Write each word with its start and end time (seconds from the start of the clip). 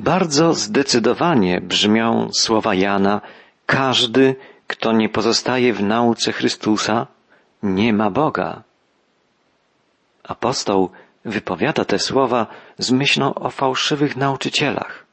Bardzo 0.00 0.54
zdecydowanie 0.54 1.60
brzmią 1.60 2.28
słowa 2.32 2.74
Jana, 2.74 3.20
każdy, 3.66 4.36
kto 4.66 4.92
nie 4.92 5.08
pozostaje 5.08 5.74
w 5.74 5.82
nauce 5.82 6.32
Chrystusa, 6.32 7.06
nie 7.62 7.92
ma 7.92 8.10
Boga. 8.10 8.62
Apostoł 10.24 10.90
wypowiada 11.24 11.84
te 11.84 11.98
słowa 11.98 12.46
z 12.78 12.90
myślą 12.90 13.34
o 13.34 13.50
fałszywych 13.50 14.16
nauczycielach, 14.16 15.06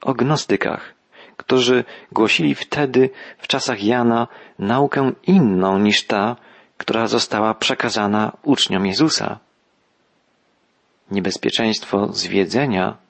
o 0.00 0.14
gnostykach, 0.14 0.94
którzy 1.36 1.84
głosili 2.12 2.54
wtedy, 2.54 3.10
w 3.38 3.46
czasach 3.46 3.82
Jana, 3.82 4.28
naukę 4.58 5.12
inną 5.26 5.78
niż 5.78 6.06
ta, 6.06 6.36
która 6.78 7.06
została 7.06 7.54
przekazana 7.54 8.32
uczniom 8.42 8.86
Jezusa. 8.86 9.38
Niebezpieczeństwo 11.10 12.12
zwiedzenia 12.12 13.09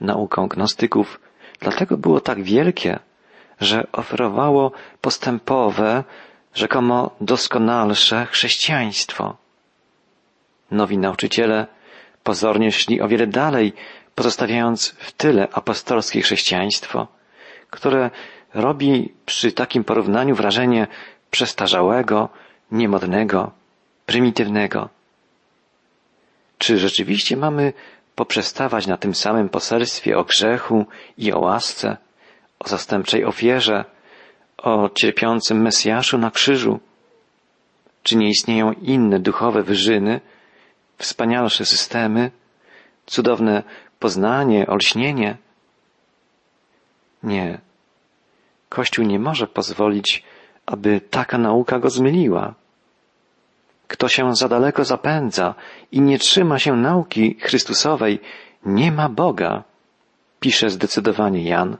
nauką 0.00 0.48
gnostyków 0.48 1.20
dlatego 1.60 1.96
było 1.96 2.20
tak 2.20 2.42
wielkie, 2.42 2.98
że 3.60 3.86
oferowało 3.92 4.72
postępowe, 5.00 6.04
rzekomo 6.54 7.10
doskonalsze 7.20 8.26
chrześcijaństwo. 8.26 9.36
Nowi 10.70 10.98
nauczyciele 10.98 11.66
pozornie 12.24 12.72
szli 12.72 13.00
o 13.00 13.08
wiele 13.08 13.26
dalej, 13.26 13.72
pozostawiając 14.14 14.88
w 14.88 15.12
tyle 15.12 15.48
apostolskie 15.52 16.22
chrześcijaństwo, 16.22 17.06
które 17.70 18.10
robi 18.54 19.14
przy 19.26 19.52
takim 19.52 19.84
porównaniu 19.84 20.34
wrażenie 20.34 20.86
przestarzałego, 21.30 22.28
niemodnego, 22.72 23.50
prymitywnego. 24.06 24.88
Czy 26.58 26.78
rzeczywiście 26.78 27.36
mamy 27.36 27.72
poprzestawać 28.20 28.86
na 28.86 28.96
tym 28.96 29.14
samym 29.14 29.48
poselstwie 29.48 30.18
o 30.18 30.24
grzechu 30.24 30.86
i 31.18 31.32
o 31.32 31.38
łasce, 31.40 31.96
o 32.58 32.68
zastępczej 32.68 33.24
ofierze, 33.24 33.84
o 34.58 34.90
cierpiącym 34.94 35.62
Mesjaszu 35.62 36.18
na 36.18 36.30
krzyżu? 36.30 36.80
Czy 38.02 38.16
nie 38.16 38.28
istnieją 38.28 38.72
inne 38.72 39.20
duchowe 39.20 39.62
wyżyny, 39.62 40.20
wspanialsze 40.98 41.64
systemy, 41.64 42.30
cudowne 43.06 43.62
poznanie, 43.98 44.66
olśnienie? 44.66 45.36
Nie. 47.22 47.60
Kościół 48.68 49.04
nie 49.04 49.18
może 49.18 49.46
pozwolić, 49.46 50.24
aby 50.66 51.00
taka 51.00 51.38
nauka 51.38 51.78
go 51.78 51.90
zmyliła. 51.90 52.54
Kto 53.90 54.08
się 54.08 54.36
za 54.36 54.48
daleko 54.48 54.84
zapędza 54.84 55.54
i 55.92 56.00
nie 56.00 56.18
trzyma 56.18 56.58
się 56.58 56.76
nauki 56.76 57.36
Chrystusowej, 57.40 58.20
nie 58.64 58.92
ma 58.92 59.08
Boga, 59.08 59.64
pisze 60.40 60.70
zdecydowanie 60.70 61.42
Jan. 61.44 61.76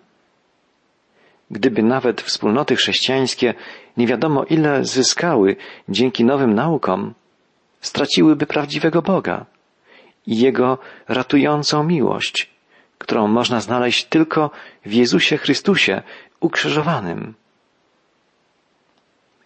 Gdyby 1.51 1.83
nawet 1.83 2.21
wspólnoty 2.21 2.77
chrześcijańskie 2.77 3.55
nie 3.97 4.07
wiadomo 4.07 4.45
ile 4.45 4.85
zyskały 4.85 5.57
dzięki 5.89 6.25
nowym 6.25 6.55
naukom, 6.55 7.15
straciłyby 7.81 8.47
prawdziwego 8.47 9.03
Boga 9.03 9.47
i 10.27 10.39
Jego 10.39 10.79
ratującą 11.09 11.85
miłość, 11.85 12.51
którą 12.99 13.29
można 13.29 13.61
znaleźć 13.61 14.05
tylko 14.05 14.51
w 14.87 14.93
Jezusie 14.93 15.37
Chrystusie 15.37 16.03
ukrzyżowanym. 16.41 17.35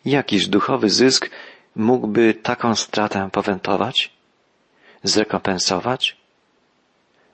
Jakiż 0.05 0.49
duchowy 0.49 0.91
zysk 0.91 1.31
mógłby 1.77 2.35
taką 2.35 2.75
stratę 2.75 3.29
powętować? 3.33 4.11
Zrekompensować? 5.03 6.17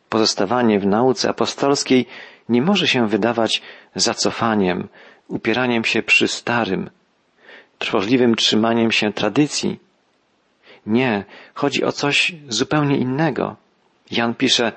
Pozostawanie 0.08 0.80
w 0.80 0.86
nauce 0.86 1.28
apostolskiej 1.28 2.06
nie 2.48 2.62
może 2.62 2.88
się 2.88 3.08
wydawać 3.08 3.62
zacofaniem, 3.94 4.88
upieraniem 5.28 5.84
się 5.84 6.02
przy 6.02 6.28
starym, 6.28 6.90
trwożliwym 7.78 8.34
trzymaniem 8.34 8.92
się 8.92 9.12
tradycji. 9.12 9.78
Nie, 10.86 11.24
chodzi 11.54 11.84
o 11.84 11.92
coś 11.92 12.32
zupełnie 12.48 12.96
innego. 12.96 13.56
Jan 14.10 14.34
pisze, 14.34 14.72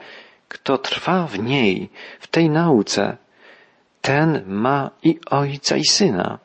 kto 0.47 0.77
trwa 0.77 1.27
w 1.27 1.39
niej, 1.39 1.89
w 2.19 2.27
tej 2.27 2.49
nauce, 2.49 3.17
ten 4.01 4.43
ma 4.47 4.89
i 5.03 5.19
ojca 5.29 5.77
i 5.77 5.85
syna. 5.85 6.39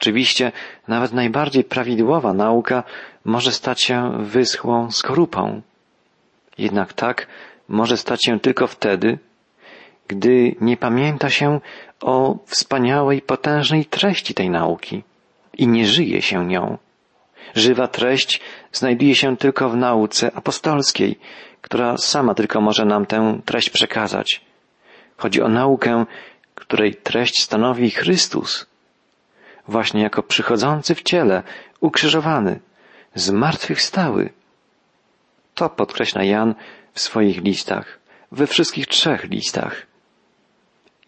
Oczywiście 0.00 0.52
nawet 0.88 1.12
najbardziej 1.12 1.64
prawidłowa 1.64 2.32
nauka 2.32 2.82
może 3.24 3.52
stać 3.52 3.82
się 3.82 4.12
wyschłą 4.18 4.90
skorupą. 4.90 5.62
Jednak 6.58 6.92
tak 6.92 7.26
może 7.68 7.96
stać 7.96 8.24
się 8.24 8.40
tylko 8.40 8.66
wtedy, 8.66 9.18
gdy 10.08 10.54
nie 10.60 10.76
pamięta 10.76 11.30
się 11.30 11.60
o 12.00 12.38
wspaniałej, 12.46 13.22
potężnej 13.22 13.84
treści 13.84 14.34
tej 14.34 14.50
nauki 14.50 15.02
i 15.58 15.68
nie 15.68 15.86
żyje 15.86 16.22
się 16.22 16.46
nią. 16.46 16.78
Żywa 17.54 17.88
treść 17.88 18.40
znajduje 18.72 19.14
się 19.14 19.36
tylko 19.36 19.68
w 19.68 19.76
nauce 19.76 20.30
apostolskiej, 20.34 21.18
która 21.60 21.96
sama 21.96 22.34
tylko 22.34 22.60
może 22.60 22.84
nam 22.84 23.06
tę 23.06 23.40
treść 23.44 23.70
przekazać. 23.70 24.40
Chodzi 25.16 25.42
o 25.42 25.48
naukę, 25.48 26.04
której 26.54 26.94
treść 26.94 27.42
stanowi 27.42 27.90
Chrystus, 27.90 28.66
właśnie 29.68 30.02
jako 30.02 30.22
przychodzący 30.22 30.94
w 30.94 31.02
ciele, 31.02 31.42
ukrzyżowany, 31.80 32.60
zmartwychwstały. 33.14 34.30
To 35.54 35.68
podkreśla 35.68 36.24
Jan 36.24 36.54
w 36.92 37.00
swoich 37.00 37.42
listach, 37.44 37.98
we 38.32 38.46
wszystkich 38.46 38.86
trzech 38.86 39.24
listach. 39.24 39.86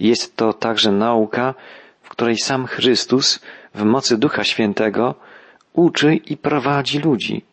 Jest 0.01 0.37
to 0.37 0.53
także 0.53 0.93
nauka, 0.93 1.55
w 2.03 2.09
której 2.09 2.39
sam 2.39 2.67
Chrystus 2.67 3.41
w 3.75 3.85
mocy 3.85 4.19
Ducha 4.19 4.45
Świętego 4.45 5.15
uczy 5.73 6.15
i 6.15 6.37
prowadzi 6.37 6.99
ludzi. 6.99 7.45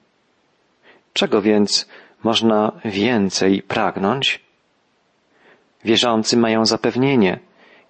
Czego 1.14 1.42
więc 1.42 1.88
można 2.24 2.72
więcej 2.86 3.62
pragnąć? 3.62 4.40
Wierzący 5.84 6.38
mają 6.38 6.66
zapewnienie, 6.66 7.40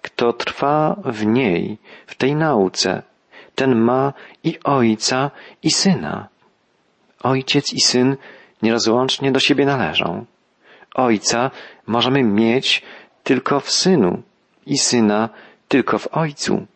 kto 0.06 0.32
trwa 0.32 0.96
w 1.04 1.26
niej, 1.26 1.78
w 2.06 2.14
tej 2.14 2.34
nauce, 2.34 3.02
ten 3.54 3.74
ma 3.74 4.12
i 4.44 4.58
ojca, 4.64 5.30
i 5.62 5.70
syna. 5.70 6.28
Ojciec 7.22 7.72
i 7.72 7.80
syn 7.80 8.16
nierozłącznie 8.62 9.32
do 9.32 9.40
siebie 9.40 9.66
należą. 9.66 10.24
Ojca 10.94 11.50
możemy 11.86 12.22
mieć 12.22 12.82
tylko 13.24 13.60
w 13.60 13.70
synu 13.70 14.22
i 14.66 14.78
syna 14.78 15.28
tylko 15.68 15.98
w 15.98 16.08
ojcu. 16.12 16.66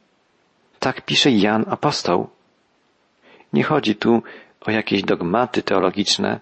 Tak 0.78 1.04
pisze 1.04 1.30
Jan 1.30 1.64
apostoł. 1.70 2.28
Nie 3.52 3.64
chodzi 3.64 3.94
tu 3.94 4.22
o 4.60 4.70
jakieś 4.70 5.02
dogmaty 5.02 5.62
teologiczne, 5.62 6.40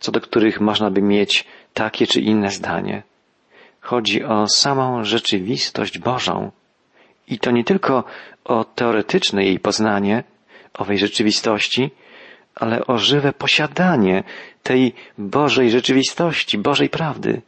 co 0.00 0.12
do 0.12 0.20
których 0.20 0.60
można 0.60 0.90
by 0.90 1.02
mieć 1.02 1.44
takie 1.74 2.06
czy 2.06 2.20
inne 2.20 2.50
zdanie. 2.50 3.02
Chodzi 3.82 4.24
o 4.24 4.48
samą 4.48 5.04
rzeczywistość 5.04 5.98
Bożą. 5.98 6.50
I 7.28 7.38
to 7.38 7.50
nie 7.50 7.64
tylko 7.64 8.04
o 8.44 8.64
teoretyczne 8.64 9.44
jej 9.44 9.60
poznanie 9.60 10.24
owej 10.74 10.98
rzeczywistości, 10.98 11.90
ale 12.54 12.86
o 12.86 12.98
żywe 12.98 13.32
posiadanie 13.32 14.24
tej 14.62 14.94
Bożej 15.18 15.70
rzeczywistości, 15.70 16.58
Bożej 16.58 16.88
prawdy. 16.88 17.42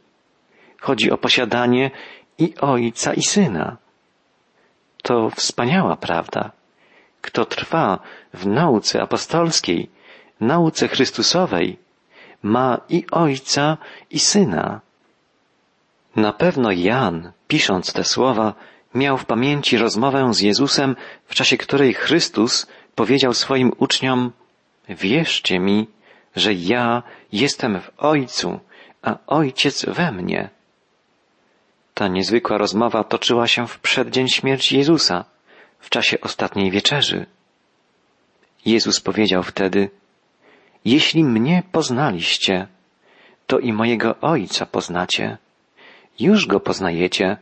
Chodzi 0.81 1.11
o 1.11 1.17
posiadanie 1.17 1.91
i 2.37 2.53
Ojca, 2.61 3.13
i 3.13 3.23
Syna. 3.23 3.77
To 5.03 5.29
wspaniała 5.29 5.95
prawda. 5.95 6.51
Kto 7.21 7.45
trwa 7.45 7.99
w 8.33 8.45
nauce 8.47 9.01
apostolskiej, 9.01 9.89
nauce 10.39 10.87
Chrystusowej, 10.87 11.77
ma 12.43 12.81
i 12.89 13.05
Ojca, 13.11 13.77
i 14.11 14.19
Syna. 14.19 14.84
Na 16.15 16.33
pewno 16.33 16.71
Jan, 16.71 17.31
pisząc 17.47 17.93
te 17.93 18.03
słowa, 18.03 18.53
miał 18.93 19.17
w 19.17 19.25
pamięci 19.25 19.77
rozmowę 19.77 20.33
z 20.33 20.41
Jezusem, 20.41 20.95
w 21.25 21.35
czasie 21.35 21.57
której 21.57 21.93
Chrystus 21.93 22.67
powiedział 22.95 23.33
swoim 23.33 23.71
uczniom, 23.77 24.31
wierzcie 24.89 25.59
mi, 25.59 25.87
że 26.35 26.53
ja 26.53 27.03
jestem 27.31 27.81
w 27.81 27.91
Ojcu, 27.97 28.59
a 29.01 29.17
Ojciec 29.27 29.85
we 29.85 30.11
mnie. 30.11 30.49
Ta 31.93 32.07
niezwykła 32.07 32.57
rozmowa 32.57 33.03
toczyła 33.03 33.47
się 33.47 33.67
w 33.67 33.79
przeddzień 33.79 34.27
śmierci 34.27 34.77
Jezusa, 34.77 35.25
w 35.79 35.89
czasie 35.89 36.21
ostatniej 36.21 36.71
wieczerzy. 36.71 37.25
Jezus 38.65 38.99
powiedział 38.99 39.43
wtedy, 39.43 39.89
jeśli 40.85 41.23
mnie 41.23 41.63
poznaliście, 41.71 42.67
to 43.47 43.59
i 43.59 43.73
mojego 43.73 44.15
Ojca 44.21 44.65
poznacie. 44.65 45.37
Już 46.19 46.47
go 46.47 46.59
poznajecie 46.59 47.37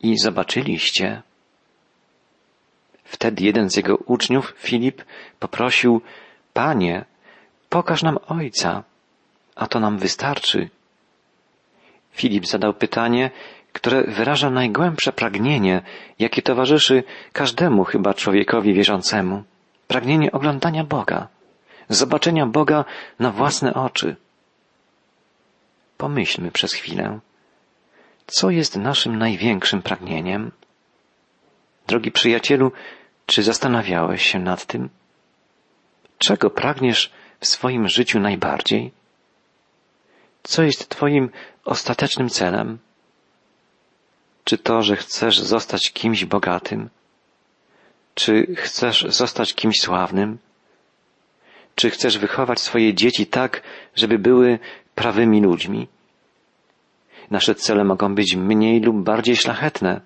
i 0.00 0.18
zobaczyliście. 0.18 1.22
Wtedy 3.04 3.44
jeden 3.44 3.70
z 3.70 3.76
jego 3.76 3.96
uczniów, 3.96 4.54
Filip, 4.56 5.04
poprosił, 5.38 6.00
Panie, 6.52 7.04
pokaż 7.68 8.02
nam 8.02 8.18
Ojca, 8.28 8.82
a 9.56 9.66
to 9.66 9.80
nam 9.80 9.98
wystarczy. 9.98 10.68
Filip 12.12 12.46
zadał 12.46 12.74
pytanie, 12.74 13.30
które 13.72 14.04
wyraża 14.04 14.50
najgłębsze 14.50 15.12
pragnienie, 15.12 15.82
jakie 16.18 16.42
towarzyszy 16.42 17.04
każdemu 17.32 17.84
chyba 17.84 18.14
człowiekowi 18.14 18.74
wierzącemu. 18.74 19.44
Pragnienie 19.88 20.32
oglądania 20.32 20.84
Boga, 20.84 21.28
zobaczenia 21.88 22.46
Boga 22.46 22.84
na 23.18 23.30
własne 23.30 23.74
oczy. 23.74 24.16
Pomyślmy 25.96 26.50
przez 26.50 26.72
chwilę, 26.74 27.18
co 28.26 28.50
jest 28.50 28.76
naszym 28.76 29.18
największym 29.18 29.82
pragnieniem? 29.82 30.50
Drogi 31.86 32.12
przyjacielu, 32.12 32.72
czy 33.26 33.42
zastanawiałeś 33.42 34.26
się 34.26 34.38
nad 34.38 34.66
tym? 34.66 34.88
Czego 36.18 36.50
pragniesz 36.50 37.12
w 37.40 37.46
swoim 37.46 37.88
życiu 37.88 38.20
najbardziej? 38.20 38.92
Co 40.42 40.62
jest 40.62 40.88
Twoim 40.88 41.30
ostatecznym 41.64 42.28
celem? 42.28 42.78
Czy 44.44 44.58
to, 44.58 44.82
że 44.82 44.96
chcesz 44.96 45.40
zostać 45.40 45.92
kimś 45.92 46.24
bogatym? 46.24 46.90
Czy 48.14 48.46
chcesz 48.56 49.06
zostać 49.08 49.54
kimś 49.54 49.80
sławnym? 49.80 50.38
Czy 51.74 51.90
chcesz 51.90 52.18
wychować 52.18 52.60
swoje 52.60 52.94
dzieci 52.94 53.26
tak, 53.26 53.62
żeby 53.94 54.18
były 54.18 54.58
prawymi 54.94 55.40
ludźmi? 55.40 55.88
Nasze 57.30 57.54
cele 57.54 57.84
mogą 57.84 58.14
być 58.14 58.36
mniej 58.36 58.80
lub 58.80 58.96
bardziej 59.04 59.36
szlachetne, 59.36 60.00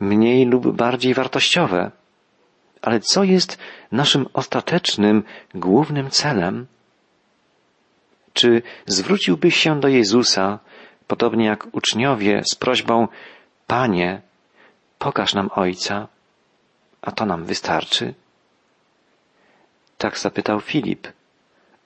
mniej 0.00 0.46
lub 0.46 0.76
bardziej 0.76 1.14
wartościowe. 1.14 1.90
Ale 2.82 3.00
co 3.00 3.24
jest 3.24 3.58
naszym 3.92 4.26
ostatecznym, 4.32 5.22
głównym 5.54 6.10
celem? 6.10 6.66
Czy 8.32 8.62
zwróciłbyś 8.86 9.56
się 9.56 9.80
do 9.80 9.88
Jezusa, 9.88 10.58
podobnie 11.06 11.46
jak 11.46 11.66
uczniowie, 11.72 12.42
z 12.52 12.54
prośbą 12.54 13.08
Panie, 13.66 14.20
pokaż 14.98 15.34
nam 15.34 15.50
Ojca, 15.54 16.08
a 17.02 17.12
to 17.12 17.26
nam 17.26 17.44
wystarczy? 17.44 18.14
Tak 19.98 20.18
zapytał 20.18 20.60
Filip, 20.60 21.08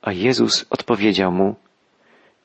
a 0.02 0.12
Jezus 0.12 0.66
odpowiedział 0.70 1.32
mu, 1.32 1.54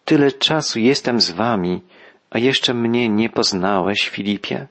Tyle 0.09 0.31
czasu 0.31 0.79
jestem 0.79 1.21
z 1.21 1.31
wami, 1.31 1.81
a 2.29 2.39
jeszcze 2.39 2.73
mnie 2.73 3.09
nie 3.09 3.29
poznałeś, 3.29 4.09
Filipie? 4.09 4.67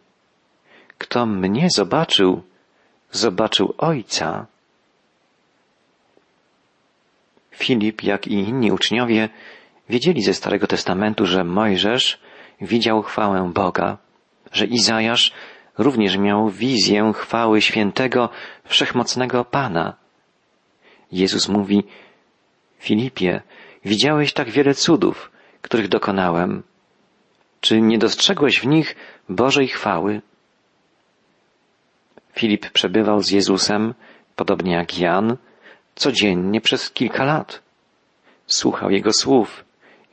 Kto 0.99 1.27
mnie 1.27 1.69
zobaczył, 1.71 2.43
zobaczył 3.11 3.75
Ojca. 3.79 4.47
Filip, 7.51 8.03
jak 8.03 8.27
i 8.27 8.33
inni 8.33 8.73
uczniowie, 8.73 9.29
wiedzieli 9.89 10.23
ze 10.23 10.35
Starego 10.35 10.67
Testamentu, 10.67 11.27
że 11.27 11.45
Mojżesz 11.45 12.19
widział 12.61 13.03
chwałę 13.03 13.51
Boga, 13.55 13.99
że 14.53 14.67
Izajasz 14.67 15.33
również 15.79 16.17
miał 16.17 16.49
wizję 16.49 17.13
chwały 17.15 17.61
świętego, 17.63 18.29
wszechmocnego 18.65 19.45
Pana. 19.45 19.97
Jezus 21.13 21.49
mówi, 21.49 21.85
Filipie, 22.79 23.43
widziałeś 23.85 24.33
tak 24.33 24.51
wiele 24.51 24.75
cudów, 24.75 25.31
których 25.63 25.89
dokonałem. 25.89 26.63
Czy 27.61 27.81
nie 27.81 27.99
dostrzegłeś 27.99 28.61
w 28.61 28.67
nich 28.67 28.97
Bożej 29.29 29.69
chwały? 29.69 30.21
Filip 32.33 32.71
przebywał 32.71 33.23
z 33.23 33.31
Jezusem, 33.31 33.95
podobnie 34.37 34.73
jak 34.73 34.99
Jan, 34.99 35.37
codziennie 35.95 36.61
przez 36.61 36.91
kilka 36.91 37.25
lat. 37.25 37.63
Słuchał 38.47 38.91
Jego 38.91 39.13
słów, 39.13 39.65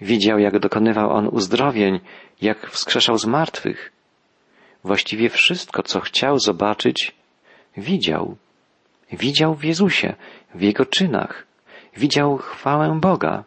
widział, 0.02 0.40
jak 0.40 0.60
dokonywał 0.60 1.12
On 1.12 1.28
uzdrowień, 1.28 2.00
jak 2.42 2.70
wskrzeszał 2.70 3.18
z 3.18 3.26
martwych. 3.26 3.92
Właściwie 4.84 5.30
wszystko, 5.30 5.84
co 5.84 6.00
chciał 6.00 6.40
zobaczyć, 6.40 7.16
widział. 7.78 8.36
Widział 9.12 9.56
w 9.56 9.64
Jezusie, 9.64 10.16
w 10.56 10.62
Jego 10.62 10.86
czynach. 10.86 11.46
Widział 11.98 12.38
chwałę 12.38 13.00
Boga. 13.02 13.44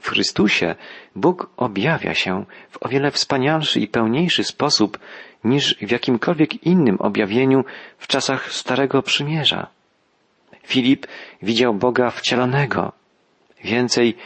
W 0.00 0.10
Chrystusie 0.10 0.74
Bóg 1.16 1.50
objawia 1.56 2.14
się 2.14 2.44
w 2.70 2.82
o 2.82 2.88
wiele 2.88 3.10
wspanialszy 3.10 3.80
i 3.80 3.88
pełniejszy 3.88 4.44
sposób 4.44 4.98
niż 5.44 5.74
w 5.74 5.90
jakimkolwiek 5.90 6.66
innym 6.66 6.96
objawieniu 7.00 7.64
w 7.98 8.06
czasach 8.06 8.52
Starego 8.52 9.02
Przymierza. 9.02 9.66
Filip 10.62 11.06
widział 11.42 11.74
Boga 11.74 12.10
wcielonego. 12.10 12.92
Więcej, 13.64 14.16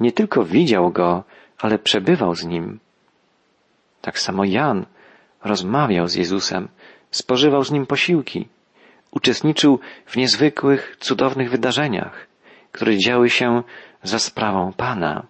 nie 0.00 0.12
tylko 0.12 0.44
widział 0.44 0.90
Go, 0.90 1.24
ale 1.58 1.78
przebywał 1.78 2.34
z 2.34 2.44
Nim. 2.44 2.80
Tak 4.00 4.18
samo 4.18 4.44
Jan 4.44 4.86
rozmawiał 5.44 6.08
z 6.08 6.14
Jezusem, 6.14 6.68
spożywał 7.10 7.64
z 7.64 7.70
Nim 7.70 7.86
posiłki, 7.86 8.48
uczestniczył 9.10 9.80
w 10.06 10.16
niezwykłych, 10.16 10.96
cudownych 11.00 11.50
wydarzeniach, 11.50 12.26
które 12.72 12.98
działy 12.98 13.30
się 13.30 13.62
za 14.02 14.18
sprawą 14.18 14.72
Pana. 14.72 15.26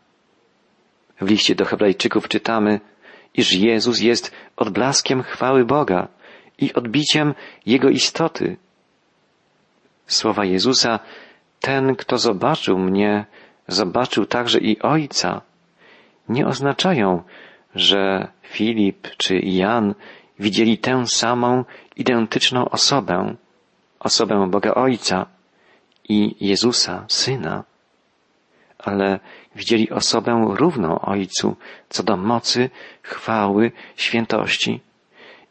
W 1.21 1.31
liście 1.31 1.55
do 1.55 1.65
Hebrajczyków 1.65 2.29
czytamy, 2.29 2.81
iż 3.35 3.53
Jezus 3.53 4.01
jest 4.01 4.33
odblaskiem 4.57 5.23
chwały 5.23 5.65
Boga 5.65 6.09
i 6.59 6.75
odbiciem 6.75 7.35
Jego 7.67 7.89
istoty. 7.89 8.57
Słowa 10.07 10.45
Jezusa, 10.45 11.01
ten, 11.61 11.97
kto 11.97 12.19
zobaczył 12.19 12.79
mnie, 12.79 13.27
zobaczył 13.69 14.27
także 14.27 14.59
i 14.59 14.79
Ojca, 14.79 15.41
nie 16.29 16.47
oznaczają, 16.47 17.23
że 17.75 18.29
Filip 18.43 19.09
czy 19.17 19.39
Jan 19.39 19.95
widzieli 20.39 20.79
tę 20.79 21.07
samą, 21.07 21.65
identyczną 21.97 22.69
osobę, 22.69 23.35
osobę 24.01 24.51
Boga 24.51 24.75
Ojca 24.75 25.27
i 26.09 26.37
Jezusa, 26.41 27.05
Syna 27.09 27.65
ale 28.79 29.21
widzieli 29.57 29.91
osobę 29.91 30.45
równą 30.49 31.01
Ojcu 31.01 31.57
co 31.89 32.03
do 32.03 32.17
mocy, 32.17 32.71
chwały, 33.03 33.73
świętości 33.97 34.81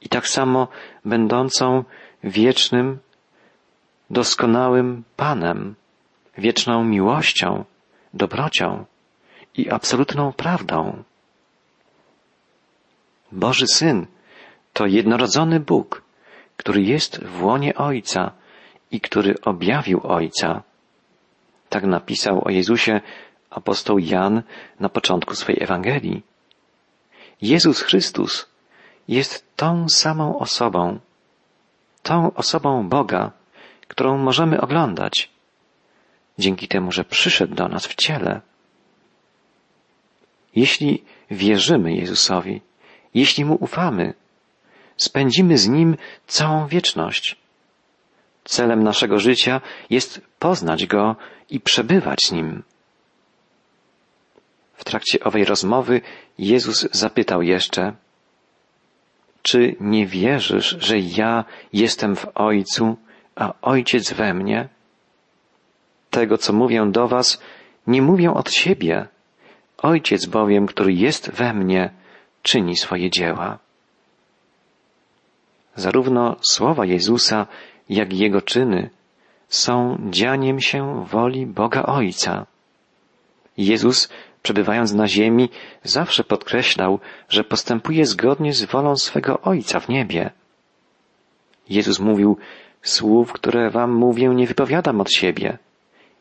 i 0.01 0.09
tak 0.09 0.27
samo 0.27 0.67
będącą 1.05 1.83
wiecznym, 2.23 2.99
doskonałym 4.09 5.03
Panem, 5.15 5.75
wieczną 6.37 6.83
miłością, 6.83 7.65
dobrocią 8.13 8.85
i 9.55 9.69
absolutną 9.69 10.33
prawdą. 10.33 11.03
Boży 13.31 13.65
Syn 13.67 14.07
to 14.73 14.85
jednorodzony 14.85 15.59
Bóg, 15.59 16.01
który 16.57 16.81
jest 16.81 17.23
w 17.23 17.43
łonie 17.43 17.75
Ojca 17.75 18.31
i 18.91 19.01
który 19.01 19.35
objawił 19.41 20.01
Ojca 20.03 20.63
tak 21.69 21.83
napisał 21.83 22.47
o 22.47 22.49
Jezusie 22.49 23.01
apostoł 23.49 23.99
Jan 23.99 24.43
na 24.79 24.89
początku 24.89 25.35
swojej 25.35 25.63
Ewangelii. 25.63 26.23
Jezus 27.41 27.81
Chrystus 27.81 28.49
jest 29.07 29.55
tą 29.55 29.89
samą 29.89 30.39
osobą, 30.39 30.99
tą 32.03 32.33
osobą 32.33 32.89
Boga, 32.89 33.31
którą 33.87 34.17
możemy 34.17 34.61
oglądać, 34.61 35.29
dzięki 36.39 36.67
temu, 36.67 36.91
że 36.91 37.05
przyszedł 37.05 37.55
do 37.55 37.67
nas 37.67 37.87
w 37.87 37.95
ciele. 37.95 38.41
Jeśli 40.55 41.03
wierzymy 41.31 41.95
Jezusowi, 41.95 42.61
jeśli 43.13 43.45
Mu 43.45 43.55
ufamy, 43.55 44.13
spędzimy 44.97 45.57
z 45.57 45.67
Nim 45.67 45.97
całą 46.27 46.67
wieczność. 46.67 47.35
Celem 48.47 48.83
naszego 48.83 49.19
życia 49.19 49.61
jest 49.89 50.21
poznać 50.39 50.85
Go 50.85 51.15
i 51.49 51.59
przebywać 51.59 52.31
Nim. 52.31 52.63
W 54.73 54.83
trakcie 54.83 55.19
owej 55.19 55.45
rozmowy 55.45 56.01
Jezus 56.37 56.87
zapytał 56.91 57.41
jeszcze, 57.41 57.93
czy 59.41 59.75
nie 59.79 60.05
wierzysz, 60.05 60.77
że 60.79 60.99
ja 60.99 61.45
jestem 61.73 62.15
w 62.15 62.25
Ojcu, 62.35 62.97
a 63.35 63.53
Ojciec 63.61 64.13
we 64.13 64.33
mnie? 64.33 64.69
Tego, 66.09 66.37
co 66.37 66.53
mówię 66.53 66.87
do 66.91 67.07
Was, 67.07 67.41
nie 67.87 68.01
mówię 68.01 68.33
od 68.33 68.51
siebie. 68.51 69.07
Ojciec 69.77 70.25
bowiem, 70.25 70.65
który 70.65 70.93
jest 70.93 71.31
we 71.31 71.53
mnie, 71.53 71.89
czyni 72.43 72.77
swoje 72.77 73.09
dzieła. 73.09 73.57
Zarówno 75.75 76.35
słowa 76.41 76.85
Jezusa, 76.85 77.47
jak 77.89 78.13
i 78.13 78.17
Jego 78.17 78.41
czyny 78.41 78.89
są 79.49 79.97
dzianiem 80.09 80.59
się 80.59 81.05
woli 81.05 81.45
Boga 81.45 81.83
Ojca. 81.83 82.45
Jezus, 83.57 84.09
przebywając 84.43 84.93
na 84.93 85.07
ziemi, 85.07 85.49
zawsze 85.83 86.23
podkreślał, 86.23 86.99
że 87.29 87.43
postępuje 87.43 88.05
zgodnie 88.05 88.53
z 88.53 88.65
wolą 88.65 88.95
swego 88.95 89.41
Ojca 89.41 89.79
w 89.79 89.89
niebie. 89.89 90.31
Jezus 91.69 91.99
mówił, 91.99 92.37
słów, 92.81 93.33
które 93.33 93.69
wam 93.69 93.93
mówię, 93.93 94.29
nie 94.29 94.47
wypowiadam 94.47 95.01
od 95.01 95.11
siebie. 95.11 95.57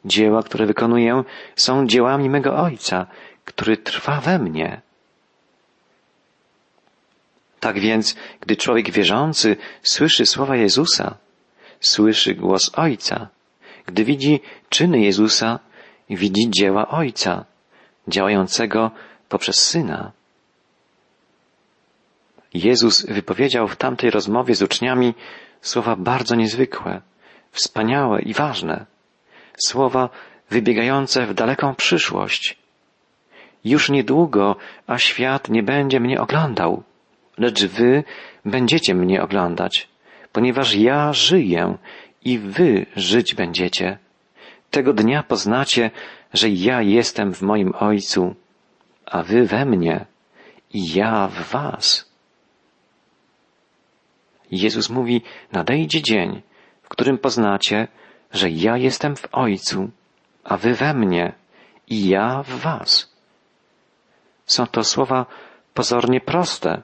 Dzieła, 0.05 0.43
które 0.43 0.67
wykonuję, 0.67 1.25
są 1.57 1.87
dziełami 1.87 2.31
mego 2.31 2.57
Ojca, 2.57 3.07
który 3.45 3.77
trwa 3.77 4.21
we 4.21 4.39
mnie. 4.39 4.81
Tak 7.61 7.79
więc, 7.81 8.17
gdy 8.41 8.57
człowiek 8.57 8.91
wierzący 8.91 9.57
słyszy 9.83 10.27
słowa 10.27 10.57
Jezusa, 10.57 11.17
słyszy 11.81 12.35
głos 12.35 12.71
Ojca, 12.75 13.29
gdy 13.87 14.05
widzi 14.05 14.41
czyny 14.69 15.01
Jezusa, 15.01 15.59
widzi 16.11 16.51
dzieła 16.51 16.89
Ojca, 16.89 17.45
działającego 18.09 18.91
poprzez 19.29 19.57
Syna. 19.57 20.13
Jezus 22.55 23.07
wypowiedział 23.07 23.69
w 23.69 23.77
tamtej 23.77 24.11
rozmowie 24.11 24.55
z 24.55 24.63
uczniami 24.63 25.15
słowa 25.61 25.97
bardzo 25.97 26.35
niezwykłe, 26.35 27.01
wspaniałe 27.51 28.23
i 28.23 28.35
ważne. 28.35 28.87
Słowa 29.59 30.09
wybiegające 30.51 31.27
w 31.27 31.35
daleką 31.35 31.75
przyszłość. 31.75 32.59
Już 33.65 33.91
niedługo, 33.91 34.57
a 34.87 34.99
świat 34.99 35.49
nie 35.49 35.63
będzie 35.63 36.01
mnie 36.01 36.21
oglądał, 36.21 36.83
lecz 37.39 37.65
wy 37.65 38.05
będziecie 38.45 38.95
mnie 38.95 39.23
oglądać, 39.23 39.89
ponieważ 40.37 40.75
ja 40.75 41.13
żyję 41.13 41.79
i 42.25 42.39
wy 42.39 42.87
żyć 42.97 43.35
będziecie. 43.35 43.99
Tego 44.71 44.93
dnia 44.93 45.23
poznacie, 45.23 45.91
że 46.33 46.49
ja 46.49 46.83
jestem 46.83 47.35
w 47.35 47.43
moim 47.43 47.73
Ojcu, 47.75 48.35
a 49.07 49.23
wy 49.23 49.47
we 49.47 49.65
mnie 49.65 50.07
i 50.73 50.95
ja 50.95 51.29
w 51.29 51.51
was. 51.51 52.13
Jezus 54.51 54.91
mówi, 54.91 55.23
nadejdzie 55.53 56.03
dzień, 56.03 56.43
w 56.83 56.89
którym 56.89 57.19
poznacie, 57.19 57.89
że 58.33 58.51
ja 58.51 58.77
jestem 58.77 59.17
w 59.17 59.29
Ojcu, 59.33 59.91
a 60.45 60.57
wy 60.57 60.75
we 60.75 60.95
mnie 60.95 61.33
i 61.89 62.09
ja 62.09 62.43
w 62.43 62.51
was. 62.61 63.17
Są 64.47 64.67
to 64.67 64.85
słowa 64.85 65.27
pozornie 65.75 66.21
proste, 66.21 66.83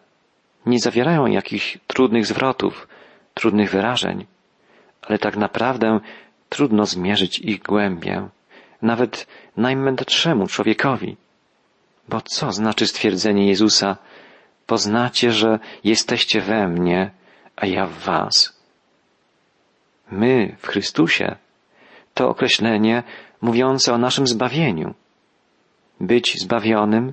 nie 0.67 0.79
zawierają 0.79 1.27
jakichś 1.27 1.79
trudnych 1.87 2.27
zwrotów, 2.27 2.89
trudnych 3.35 3.71
wyrażeń, 3.71 4.27
ale 5.03 5.19
tak 5.19 5.37
naprawdę 5.37 6.01
trudno 6.49 6.87
zmierzyć 6.87 7.39
ich 7.39 7.63
głębię, 7.63 8.29
nawet 8.83 9.27
najmędrszemu 9.57 10.47
człowiekowi. 10.47 11.17
Bo 12.09 12.21
co 12.21 12.53
znaczy 12.53 12.87
stwierdzenie 12.87 13.49
Jezusa, 13.49 13.97
poznacie, 14.67 15.33
że 15.33 15.59
jesteście 15.85 16.41
we 16.41 16.69
mnie, 16.69 17.11
a 17.57 17.67
ja 17.67 17.87
w 17.87 17.99
was? 17.99 18.63
My 20.11 20.57
w 20.59 20.67
Chrystusie 20.67 21.37
to 22.15 22.29
określenie 22.29 23.03
mówiące 23.41 23.93
o 23.93 23.99
naszym 23.99 24.27
zbawieniu. 24.27 24.95
Być 26.01 26.41
zbawionym 26.41 27.13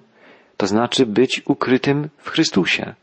to 0.57 0.67
znaczy 0.67 1.05
być 1.05 1.41
ukrytym 1.45 2.09
w 2.17 2.29
Chrystusie. 2.29 2.95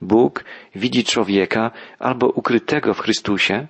Bóg 0.00 0.44
widzi 0.74 1.04
człowieka 1.04 1.70
albo 1.98 2.26
ukrytego 2.26 2.94
w 2.94 3.00
Chrystusie, 3.00 3.66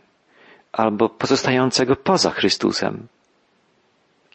albo 0.72 1.08
pozostającego 1.08 1.96
poza 1.96 2.30
Chrystusem. 2.30 3.06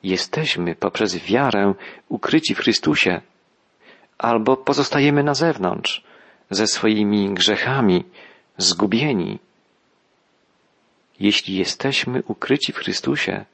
Jesteśmy 0.04 0.76
poprzez 0.76 1.18
wiarę 1.18 1.74
ukryci 2.10 2.56
w 2.56 2.60
Chrystusie, 2.60 3.22
albo 4.18 4.58
pozostajemy 4.58 5.24
na 5.24 5.34
zewnątrz, 5.34 6.04
ze 6.50 6.68
swoimi 6.68 7.34
grzechami, 7.34 8.04
zgubieni. 8.58 9.40
Jeśli 11.20 11.56
jesteśmy 11.56 12.24
ukryci 12.28 12.74
w 12.74 12.78
Chrystusie, 12.78 13.46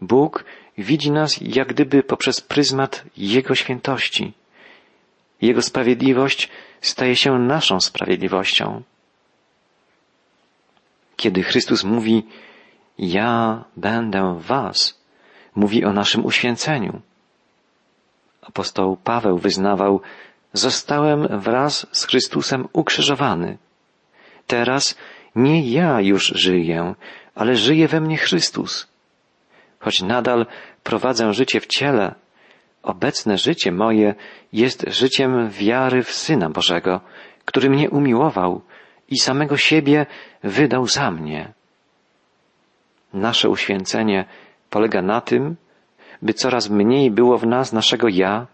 Bóg 0.00 0.44
widzi 0.78 1.10
nas 1.10 1.38
jak 1.40 1.68
gdyby 1.68 2.02
poprzez 2.02 2.40
pryzmat 2.40 3.04
Jego 3.16 3.54
świętości. 3.54 4.32
Jego 5.40 5.62
sprawiedliwość 5.62 6.48
staje 6.80 7.16
się 7.16 7.38
naszą 7.38 7.80
sprawiedliwością. 7.80 8.82
Kiedy 11.16 11.42
Chrystus 11.42 11.84
mówi, 11.84 12.26
ja 12.98 13.64
będę 13.76 14.38
was, 14.40 15.00
mówi 15.54 15.84
o 15.84 15.92
naszym 15.92 16.24
uświęceniu. 16.24 17.00
Apostoł 18.42 18.96
Paweł 18.96 19.38
wyznawał, 19.38 20.00
zostałem 20.52 21.40
wraz 21.40 21.86
z 21.92 22.04
Chrystusem 22.04 22.68
ukrzyżowany. 22.72 23.58
Teraz 24.46 24.96
nie 25.36 25.70
ja 25.70 26.00
już 26.00 26.26
żyję, 26.26 26.94
ale 27.34 27.56
żyje 27.56 27.88
we 27.88 28.00
mnie 28.00 28.16
Chrystus. 28.16 28.86
Choć 29.78 30.02
nadal 30.02 30.46
prowadzę 30.82 31.34
życie 31.34 31.60
w 31.60 31.66
ciele, 31.66 32.14
obecne 32.82 33.38
życie 33.38 33.72
moje 33.72 34.14
jest 34.52 34.84
życiem 34.86 35.50
wiary 35.50 36.02
w 36.02 36.12
Syna 36.12 36.50
Bożego, 36.50 37.00
który 37.44 37.70
mnie 37.70 37.90
umiłował 37.90 38.62
i 39.08 39.18
samego 39.18 39.56
siebie 39.56 40.06
wydał 40.42 40.86
za 40.86 41.10
mnie. 41.10 41.52
Nasze 43.12 43.48
uświęcenie 43.48 44.24
polega 44.70 45.02
na 45.02 45.20
tym, 45.20 45.56
by 46.22 46.34
coraz 46.34 46.70
mniej 46.70 47.10
było 47.10 47.38
w 47.38 47.46
nas 47.46 47.72
naszego 47.72 48.08
ja, 48.08 48.46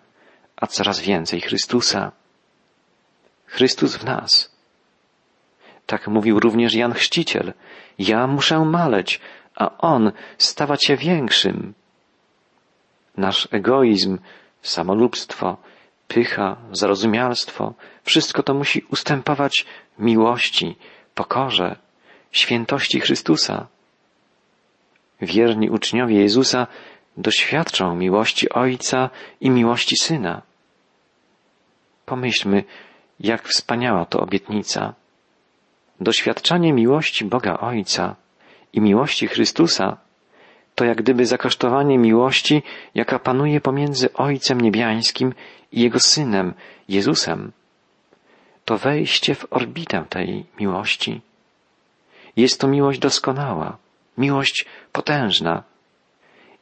a 0.57 0.67
coraz 0.67 1.01
więcej 1.01 1.41
Chrystusa. 1.41 2.13
Chrystus 3.47 3.97
w 3.97 4.05
nas. 4.05 4.57
Tak 5.87 6.09
mówił 6.09 6.41
również 6.41 6.75
Jan 6.75 6.93
Chrzciciel. 6.93 7.53
Ja 7.99 8.27
muszę 8.27 8.59
maleć, 8.61 9.21
a 9.57 9.79
On 9.79 10.13
stawać 10.39 10.85
się 10.85 10.97
większym. 10.97 11.75
Nasz 13.17 13.49
egoizm, 13.51 14.19
samolubstwo, 14.63 15.57
pycha, 16.09 16.57
zarozumialstwo, 16.73 17.75
wszystko 18.03 18.43
to 18.43 18.55
musi 18.55 18.85
ustępować 18.91 19.67
miłości, 19.99 20.77
pokorze, 21.15 21.77
świętości 22.33 23.01
Chrystusa. 23.01 23.67
Wierni 25.21 25.71
uczniowie 25.71 26.21
Jezusa 26.21 26.67
doświadczą 27.17 27.97
miłości 27.97 28.51
Ojca 28.51 29.11
i 29.41 29.51
miłości 29.51 29.97
Syna. 29.97 30.43
Pomyślmy, 32.07 32.65
jak 33.21 33.49
wspaniała 33.49 34.05
to 34.05 34.21
obietnica. 34.21 34.95
Doświadczanie 36.01 36.73
miłości 36.73 37.25
Boga 37.25 37.59
Ojca 37.59 38.17
i 38.73 38.81
miłości 38.81 39.29
Chrystusa 39.29 39.97
to 40.75 40.85
jak 40.85 40.99
gdyby 40.99 41.27
zakosztowanie 41.27 41.99
miłości, 41.99 42.63
jaka 42.95 43.19
panuje 43.19 43.61
pomiędzy 43.61 44.13
Ojcem 44.13 44.61
Niebiańskim 44.61 45.35
i 45.73 45.81
Jego 45.81 46.01
Synem, 46.01 46.55
Jezusem. 46.89 47.53
To 48.65 48.79
wejście 48.79 49.35
w 49.35 49.47
orbitę 49.51 50.05
tej 50.09 50.47
miłości. 50.61 51.21
Jest 52.37 52.61
to 52.61 52.69
miłość 52.69 52.99
doskonała, 52.99 53.77
miłość 54.19 54.67
potężna. 54.93 55.63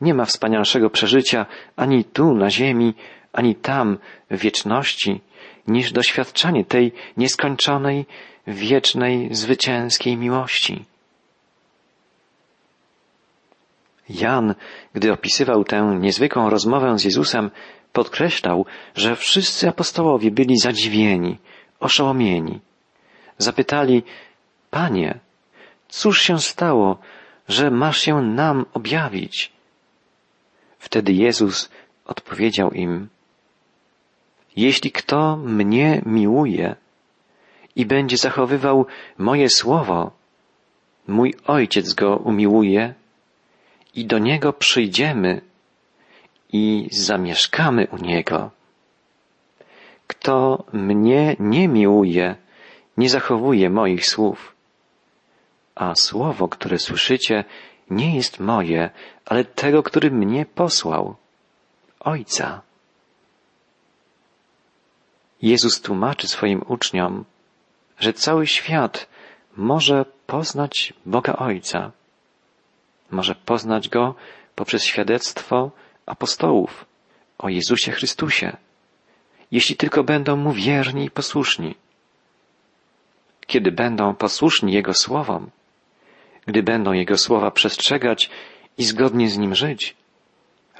Nie 0.01 0.15
ma 0.15 0.25
wspanialszego 0.25 0.91
przeżycia 0.91 1.47
ani 1.77 2.05
tu 2.05 2.35
na 2.35 2.51
ziemi, 2.51 2.95
ani 3.33 3.55
tam 3.55 3.99
w 4.31 4.39
wieczności, 4.39 5.21
niż 5.69 5.93
doświadczanie 5.93 6.65
tej 6.65 6.93
nieskończonej, 7.17 8.07
wiecznej, 8.47 9.35
zwycięskiej 9.35 10.17
miłości. 10.17 10.85
Jan, 14.21 14.55
gdy 14.95 15.13
opisywał 15.13 15.65
tę 15.65 15.97
niezwykłą 16.01 16.51
rozmowę 16.51 16.99
z 16.99 17.05
Jezusem, 17.05 17.51
podkreślał, 17.93 18.67
że 18.95 19.17
wszyscy 19.17 19.69
apostołowie 19.69 20.31
byli 20.31 20.59
zadziwieni, 20.59 21.39
oszołomieni. 21.81 22.61
Zapytali, 23.39 24.03
Panie, 24.71 25.19
cóż 25.89 26.23
się 26.23 26.39
stało, 26.39 26.99
że 27.49 27.71
masz 27.71 27.99
się 28.01 28.23
nam 28.23 28.67
objawić? 28.75 29.53
Wtedy 30.79 31.13
Jezus 31.13 31.71
odpowiedział 32.07 32.71
im, 32.71 33.09
Jeśli 34.57 34.93
kto 34.93 35.37
mnie 35.37 36.03
miłuje 36.07 36.77
i 37.77 37.87
będzie 37.87 38.17
zachowywał 38.17 38.87
moje 39.19 39.49
słowo, 39.49 40.11
mój 41.09 41.35
Ojciec 41.47 41.95
go 41.95 42.17
umiłuje 42.17 42.95
i 43.95 44.07
do 44.07 44.19
Niego 44.19 44.53
przyjdziemy 44.53 45.41
i 46.53 46.89
zamieszkamy 46.93 47.87
u 47.93 47.97
Niego. 47.97 48.51
Kto 50.07 50.65
mnie 50.73 51.37
nie 51.39 51.69
miłuje, 51.69 52.37
nie 52.97 53.09
zachowuje 53.09 53.71
moich 53.71 54.07
słów. 54.07 54.55
A 55.75 55.95
słowo, 55.95 56.49
które 56.49 56.79
słyszycie, 56.79 57.45
nie 57.91 58.17
jest 58.17 58.41
moje, 58.41 58.91
ale 59.25 59.45
tego, 59.45 59.83
który 59.83 60.11
mnie 60.11 60.47
posłał, 60.47 61.17
Ojca. 62.01 62.61
Jezus 65.43 65.81
tłumaczy 65.81 66.29
swoim 66.29 66.63
uczniom, 66.69 67.25
że 67.99 68.13
cały 68.13 68.47
świat 68.47 69.09
może 69.57 70.05
poznać 70.27 70.95
Boga 71.07 71.37
Ojca 71.37 71.93
może 73.13 73.35
poznać 73.35 73.89
Go 73.89 74.15
poprzez 74.55 74.85
świadectwo 74.85 75.71
apostołów 76.07 76.85
o 77.39 77.49
Jezusie 77.49 77.93
Chrystusie, 77.93 78.57
jeśli 79.51 79.77
tylko 79.77 80.05
będą 80.05 80.37
Mu 80.37 80.53
wierni 80.53 81.05
i 81.05 81.11
posłuszni. 81.11 81.75
kiedy 83.47 83.73
będą 83.73 84.15
posłuszni 84.15 84.73
Jego 84.73 84.95
słowom, 84.95 85.51
gdy 86.47 86.63
będą 86.63 86.93
Jego 86.93 87.19
słowa 87.19 87.51
przestrzegać 87.51 88.31
i 88.79 88.85
zgodnie 88.85 89.29
z 89.29 89.39
Nim 89.39 89.55
żyć. 89.55 89.97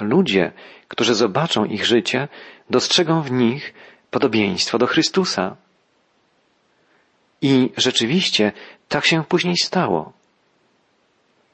Ludzie, 0.01 0.53
którzy 0.89 1.15
zobaczą 1.15 1.65
ich 1.65 1.85
życie, 1.85 2.29
dostrzegą 2.71 3.23
w 3.23 3.31
nich 3.31 3.75
podobieństwo 4.11 4.79
do 4.79 4.87
Chrystusa. 4.87 5.57
I 7.43 7.71
rzeczywiście 7.77 8.53
tak 8.89 9.07
się 9.07 9.25
później 9.25 9.57
stało. 9.57 10.13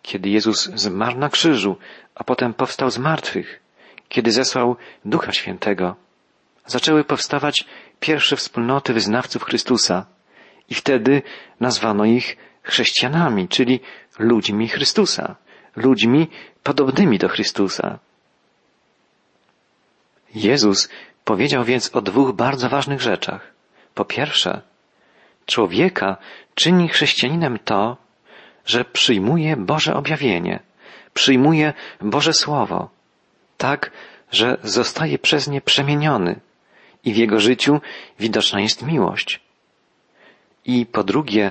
Kiedy 0.02 0.28
Jezus 0.28 0.64
zmarł 0.75 1.19
na 1.19 1.28
krzyżu, 1.28 1.76
a 2.14 2.25
potem 2.25 2.55
powstał 2.55 2.90
z 2.90 2.99
martwych, 2.99 3.61
kiedy 4.09 4.33
zesłał 4.33 4.76
Ducha 5.05 5.33
Świętego, 5.33 5.97
zaczęły 6.67 7.05
powstawać 7.05 7.64
pierwsze 8.00 8.37
wspólnoty 8.37 8.95
wyznawców 8.95 9.43
Chrystusa 9.43 10.07
i 10.71 10.75
wtedy 10.75 11.23
nazwano 11.61 12.05
ich 12.05 12.37
chrześcijanami, 12.62 13.49
czyli 13.49 13.81
ludźmi 14.19 14.69
Chrystusa, 14.69 15.37
ludźmi 15.76 16.28
podobnymi 16.62 17.19
do 17.19 17.28
Chrystusa. 17.28 17.99
Jezus 20.35 20.88
powiedział 21.25 21.64
więc 21.64 21.97
o 21.97 22.02
dwóch 22.02 22.33
bardzo 22.33 22.69
ważnych 22.69 23.00
rzeczach. 23.00 23.52
Po 23.95 24.05
pierwsze, 24.05 24.62
człowieka 25.47 26.17
czyni 26.55 26.88
chrześcijaninem 26.88 27.59
to, 27.64 27.97
że 28.68 28.84
przyjmuje 28.84 29.56
Boże 29.56 29.94
objawienie, 29.94 30.60
przyjmuje 31.14 31.72
Boże 32.00 32.32
Słowo, 32.32 32.90
tak, 33.56 33.90
że 34.30 34.56
zostaje 34.62 35.18
przez 35.18 35.48
nie 35.48 35.60
przemieniony 35.60 36.40
i 37.04 37.12
w 37.12 37.16
jego 37.16 37.40
życiu 37.40 37.80
widoczna 38.20 38.60
jest 38.60 38.82
miłość. 38.82 39.40
I 40.64 40.87
po 40.87 41.04
drugie, 41.04 41.50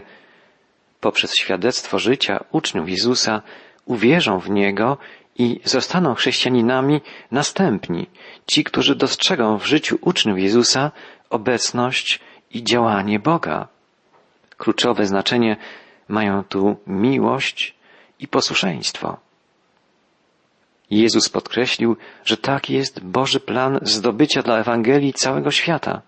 poprzez 1.00 1.36
świadectwo 1.36 2.00
życia 2.00 2.43
uczniów 2.51 2.89
Jezusa 2.89 3.41
uwierzą 3.86 4.39
w 4.39 4.50
Niego 4.50 4.97
i 5.38 5.59
zostaną 5.63 6.15
chrześcijaninami 6.15 7.01
następni, 7.31 8.07
ci, 8.47 8.63
którzy 8.63 8.95
dostrzegą 8.95 9.57
w 9.57 9.65
życiu 9.65 9.97
uczniów 10.01 10.39
Jezusa 10.39 10.91
obecność 11.29 12.19
i 12.51 12.63
działanie 12.63 13.19
Boga. 13.19 13.67
Kluczowe 14.57 15.05
znaczenie 15.05 15.57
mają 16.07 16.43
tu 16.43 16.75
miłość 16.87 17.75
i 18.19 18.27
posłuszeństwo. 18.27 19.17
Jezus 20.89 21.29
podkreślił, 21.29 21.97
że 22.25 22.37
tak 22.37 22.69
jest 22.69 23.03
Boży 23.03 23.39
plan 23.39 23.79
zdobycia 23.81 24.41
dla 24.41 24.59
Ewangelii 24.59 25.13
całego 25.13 25.51
świata. 25.51 26.01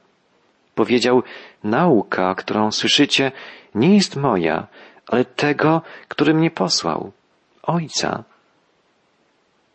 Powiedział, 0.76 1.24
nauka, 1.64 2.36
którą 2.36 2.72
słyszycie, 2.72 3.32
nie 3.76 3.96
jest 3.96 4.16
moja, 4.16 4.68
ale 5.08 5.26
tego, 5.26 5.82
który 6.08 6.34
mnie 6.34 6.52
posłał, 6.52 7.12
Ojca. 7.64 8.24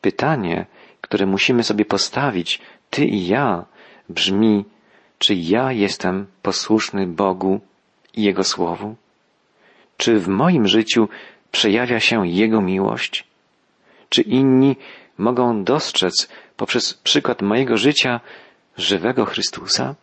Pytanie, 0.00 0.66
które 1.00 1.26
musimy 1.26 1.62
sobie 1.62 1.84
postawić, 1.84 2.60
ty 2.90 3.04
i 3.04 3.26
ja, 3.26 3.64
brzmi, 4.08 4.64
czy 5.18 5.34
ja 5.34 5.72
jestem 5.72 6.26
posłuszny 6.42 7.06
Bogu 7.06 7.60
i 8.14 8.22
Jego 8.22 8.44
Słowu? 8.44 8.96
Czy 9.96 10.18
w 10.18 10.28
moim 10.28 10.68
życiu 10.68 11.08
przejawia 11.52 12.00
się 12.00 12.28
Jego 12.28 12.60
miłość? 12.60 13.24
Czy 14.08 14.22
inni 14.22 14.76
mogą 15.18 15.64
dostrzec 15.64 16.28
poprzez 16.56 16.94
przykład 16.94 17.42
mojego 17.42 17.76
życia 17.76 18.20
żywego 18.76 19.24
Chrystusa? 19.24 19.94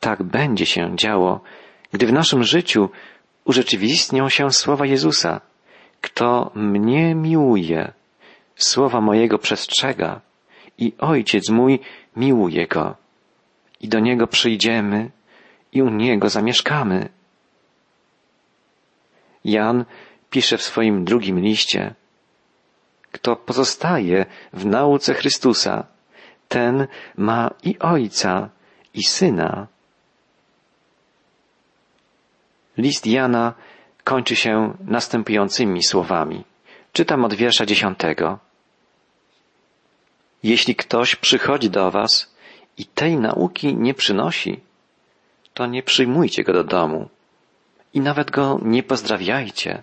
Tak 0.00 0.22
będzie 0.22 0.66
się 0.66 0.96
działo, 0.96 1.40
gdy 1.92 2.06
w 2.06 2.12
naszym 2.12 2.44
życiu 2.44 2.88
urzeczywistnią 3.44 4.28
się 4.28 4.50
słowa 4.52 4.86
Jezusa. 4.86 5.40
Kto 6.00 6.50
mnie 6.54 7.14
miłuje, 7.14 7.92
słowa 8.56 9.00
mojego 9.00 9.38
przestrzega 9.38 10.20
i 10.78 10.92
Ojciec 10.98 11.50
mój 11.50 11.80
miłuje 12.16 12.66
go. 12.66 12.96
I 13.80 13.88
do 13.88 14.00
Niego 14.00 14.26
przyjdziemy 14.26 15.10
i 15.72 15.82
u 15.82 15.90
Niego 15.90 16.28
zamieszkamy. 16.28 17.08
Jan 19.44 19.84
pisze 20.30 20.58
w 20.58 20.62
swoim 20.62 21.04
drugim 21.04 21.40
liście, 21.40 21.94
kto 23.12 23.36
pozostaje 23.36 24.26
w 24.52 24.66
nauce 24.66 25.14
Chrystusa, 25.14 25.86
ten 26.48 26.86
ma 27.16 27.50
i 27.62 27.78
Ojca, 27.78 28.48
i 28.94 29.02
Syna. 29.04 29.66
List 32.78 33.06
Jana 33.06 33.54
kończy 34.04 34.36
się 34.36 34.76
następującymi 34.84 35.82
słowami. 35.82 36.44
Czytam 36.92 37.24
od 37.24 37.34
wiersza 37.34 37.66
dziesiątego. 37.66 38.38
Jeśli 40.42 40.74
ktoś 40.74 41.16
przychodzi 41.16 41.70
do 41.70 41.90
was 41.90 42.34
i 42.78 42.86
tej 42.86 43.16
nauki 43.16 43.76
nie 43.76 43.94
przynosi, 43.94 44.60
to 45.54 45.66
nie 45.66 45.82
przyjmujcie 45.82 46.44
go 46.44 46.52
do 46.52 46.64
domu 46.64 47.08
i 47.94 48.00
nawet 48.00 48.30
go 48.30 48.60
nie 48.62 48.82
pozdrawiajcie. 48.82 49.82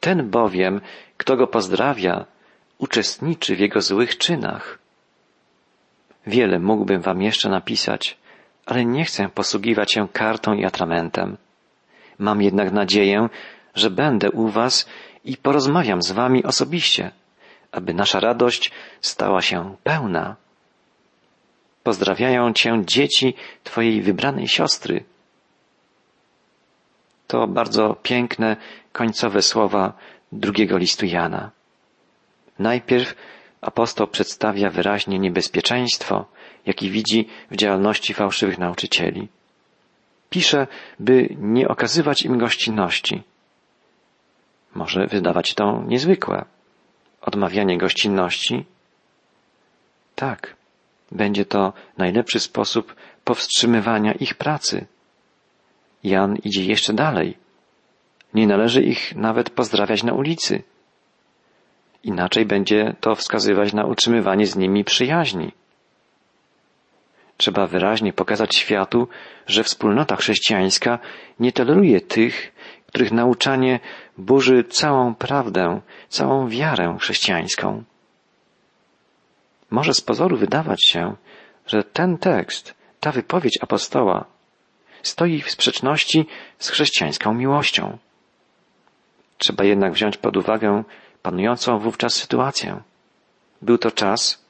Ten 0.00 0.30
bowiem, 0.30 0.80
kto 1.16 1.36
go 1.36 1.46
pozdrawia, 1.46 2.24
uczestniczy 2.78 3.56
w 3.56 3.60
jego 3.60 3.80
złych 3.80 4.18
czynach. 4.18 4.78
Wiele 6.26 6.58
mógłbym 6.58 7.00
wam 7.00 7.22
jeszcze 7.22 7.48
napisać, 7.48 8.18
ale 8.66 8.84
nie 8.84 9.04
chcę 9.04 9.28
posługiwać 9.28 9.92
się 9.92 10.08
kartą 10.08 10.54
i 10.54 10.64
atramentem. 10.64 11.36
Mam 12.18 12.42
jednak 12.42 12.72
nadzieję, 12.72 13.28
że 13.74 13.90
będę 13.90 14.30
u 14.30 14.48
was 14.48 14.88
i 15.24 15.36
porozmawiam 15.36 16.02
z 16.02 16.12
wami 16.12 16.44
osobiście, 16.44 17.10
aby 17.72 17.94
nasza 17.94 18.20
radość 18.20 18.70
stała 19.00 19.40
się 19.42 19.76
pełna. 19.82 20.36
Pozdrawiają 21.82 22.52
cię 22.52 22.82
dzieci 22.84 23.34
twojej 23.64 24.02
wybranej 24.02 24.48
siostry. 24.48 25.04
To 27.32 27.46
bardzo 27.46 27.96
piękne 28.02 28.56
końcowe 28.92 29.42
słowa 29.42 29.92
drugiego 30.32 30.78
listu 30.78 31.06
Jana. 31.06 31.50
Najpierw 32.58 33.14
apostoł 33.60 34.06
przedstawia 34.06 34.70
wyraźnie 34.70 35.18
niebezpieczeństwo, 35.18 36.24
jaki 36.66 36.90
widzi 36.90 37.28
w 37.50 37.56
działalności 37.56 38.14
fałszywych 38.14 38.58
nauczycieli. 38.58 39.28
Pisze, 40.30 40.66
by 41.00 41.28
nie 41.38 41.68
okazywać 41.68 42.22
im 42.22 42.38
gościnności. 42.38 43.22
Może 44.74 45.06
wydawać 45.06 45.54
to 45.54 45.82
niezwykłe. 45.86 46.44
Odmawianie 47.20 47.78
gościnności? 47.78 48.64
Tak, 50.14 50.56
będzie 51.12 51.44
to 51.44 51.72
najlepszy 51.98 52.40
sposób 52.40 52.94
powstrzymywania 53.24 54.12
ich 54.12 54.34
pracy. 54.34 54.86
Jan 56.04 56.36
idzie 56.44 56.64
jeszcze 56.64 56.92
dalej. 56.92 57.36
Nie 58.34 58.46
należy 58.46 58.82
ich 58.82 59.16
nawet 59.16 59.50
pozdrawiać 59.50 60.02
na 60.02 60.12
ulicy. 60.12 60.62
Inaczej 62.04 62.46
będzie 62.46 62.94
to 63.00 63.14
wskazywać 63.14 63.72
na 63.72 63.84
utrzymywanie 63.84 64.46
z 64.46 64.56
nimi 64.56 64.84
przyjaźni. 64.84 65.52
Trzeba 67.36 67.66
wyraźnie 67.66 68.12
pokazać 68.12 68.56
światu, 68.56 69.08
że 69.46 69.64
wspólnota 69.64 70.16
chrześcijańska 70.16 70.98
nie 71.40 71.52
toleruje 71.52 72.00
tych, 72.00 72.52
których 72.86 73.12
nauczanie 73.12 73.80
burzy 74.18 74.64
całą 74.64 75.14
prawdę, 75.14 75.80
całą 76.08 76.48
wiarę 76.48 76.96
chrześcijańską. 77.00 77.84
Może 79.70 79.94
z 79.94 80.00
pozoru 80.00 80.36
wydawać 80.36 80.84
się, 80.84 81.16
że 81.66 81.82
ten 81.84 82.18
tekst, 82.18 82.74
ta 83.00 83.12
wypowiedź 83.12 83.58
apostoła 83.62 84.31
stoi 85.02 85.42
w 85.42 85.50
sprzeczności 85.50 86.26
z 86.58 86.68
chrześcijańską 86.68 87.34
miłością. 87.34 87.98
Trzeba 89.38 89.64
jednak 89.64 89.92
wziąć 89.92 90.16
pod 90.16 90.36
uwagę 90.36 90.84
panującą 91.22 91.78
wówczas 91.78 92.14
sytuację. 92.14 92.82
Był 93.62 93.78
to 93.78 93.90
czas, 93.90 94.44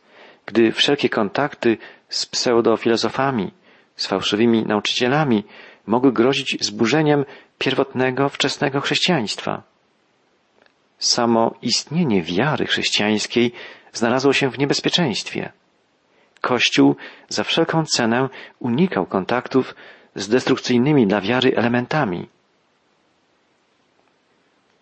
gdy 0.46 0.72
wszelkie 0.72 1.08
kontakty 1.08 1.76
z 2.08 2.26
pseudofilozofami, 2.26 3.52
z 3.96 4.06
fałszywymi 4.06 4.62
nauczycielami 4.62 5.44
mogły 5.86 6.12
grozić 6.12 6.56
zburzeniem 6.60 7.24
pierwotnego, 7.58 8.28
wczesnego 8.28 8.80
chrześcijaństwa. 8.80 9.62
Samo 10.98 11.54
istnienie 11.62 12.22
wiary 12.22 12.66
chrześcijańskiej 12.66 13.52
znalazło 13.92 14.32
się 14.32 14.50
w 14.50 14.58
niebezpieczeństwie. 14.58 15.52
Kościół 16.40 16.96
za 17.28 17.44
wszelką 17.44 17.84
cenę 17.86 18.28
unikał 18.58 19.06
kontaktów 19.06 19.74
z 20.14 20.28
destrukcyjnymi 20.28 21.06
dla 21.06 21.20
wiary 21.20 21.56
elementami. 21.56 22.28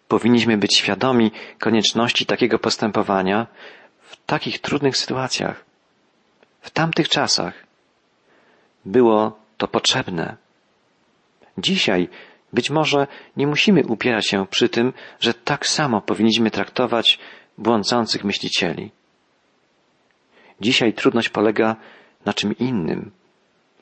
Powinniśmy 0.08 0.58
być 0.58 0.76
świadomi 0.76 1.30
konieczności 1.58 2.26
takiego 2.26 2.58
postępowania 2.58 3.46
w 4.00 4.16
takich 4.26 4.60
trudnych 4.60 4.96
sytuacjach. 4.96 5.64
W 6.60 6.70
tamtych 6.70 7.08
czasach 7.08 7.66
było 8.84 9.38
to 9.56 9.68
potrzebne. 9.68 10.36
Dzisiaj 11.58 12.08
być 12.52 12.70
może 12.70 13.06
nie 13.36 13.46
musimy 13.46 13.86
upierać 13.86 14.28
się 14.28 14.46
przy 14.46 14.68
tym, 14.68 14.92
że 15.20 15.34
tak 15.34 15.66
samo 15.66 16.00
powinniśmy 16.00 16.50
traktować 16.50 17.18
błądzących 17.58 18.24
myślicieli. 18.24 18.90
Dzisiaj 20.60 20.92
trudność 20.92 21.28
polega 21.28 21.76
na 22.24 22.34
czym 22.34 22.58
innym. 22.58 23.10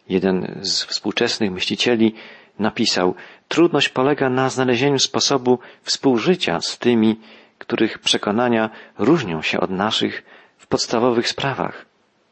Jeden 0.08 0.58
z 0.62 0.84
współczesnych 0.84 1.50
myślicieli 1.50 2.14
napisał, 2.58 3.14
trudność 3.48 3.88
polega 3.88 4.30
na 4.30 4.48
znalezieniu 4.48 4.98
sposobu 4.98 5.58
współżycia 5.82 6.60
z 6.60 6.78
tymi, 6.78 7.20
których 7.58 7.98
przekonania 7.98 8.70
różnią 8.98 9.42
się 9.42 9.60
od 9.60 9.70
naszych 9.70 10.22
w 10.58 10.66
podstawowych 10.66 11.28
sprawach, 11.28 11.86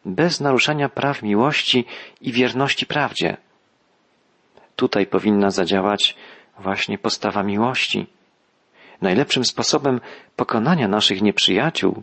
bez 0.05 0.41
naruszania 0.41 0.89
praw 0.89 1.23
miłości 1.23 1.85
i 2.21 2.33
wierności 2.33 2.87
prawdzie. 2.87 3.37
Tutaj 4.77 5.07
powinna 5.07 5.51
zadziałać 5.51 6.17
właśnie 6.59 6.99
postawa 6.99 7.43
miłości. 7.43 8.07
Najlepszym 9.03 9.45
sposobem 9.45 10.01
pokonania 10.37 10.89
naszych 10.89 11.23
nieprzyjaciół, 11.23 12.03